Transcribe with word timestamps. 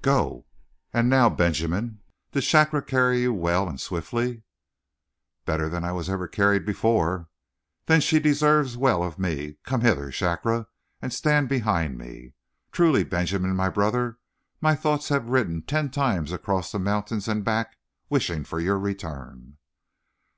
Go! 0.00 0.46
And 0.94 1.10
now, 1.10 1.28
Benjamin, 1.28 2.00
did 2.30 2.44
Shakra 2.44 2.80
carry 2.80 3.20
you 3.20 3.34
well 3.34 3.68
and 3.68 3.78
swiftly?" 3.78 4.42
"Better 5.44 5.68
than 5.68 5.84
I 5.84 5.92
was 5.92 6.08
ever 6.08 6.26
carried 6.26 6.64
before." 6.64 7.28
"Then 7.84 8.00
she 8.00 8.18
deserves 8.18 8.74
well 8.74 9.02
of 9.02 9.18
me. 9.18 9.58
Come 9.64 9.82
hither, 9.82 10.10
Shakra, 10.10 10.66
and 11.02 11.12
stand 11.12 11.50
behind 11.50 11.98
me. 11.98 12.32
Truly, 12.72 13.04
Benjamin, 13.04 13.54
my 13.54 13.68
brother, 13.68 14.18
my 14.62 14.74
thoughts 14.74 15.10
have 15.10 15.28
ridden 15.28 15.60
ten 15.60 15.90
times 15.90 16.32
across 16.32 16.72
the 16.72 16.78
mountains 16.78 17.28
and 17.28 17.44
back, 17.44 17.76
wishing 18.08 18.44
for 18.44 18.58
your 18.60 18.78
return!" 18.78 19.58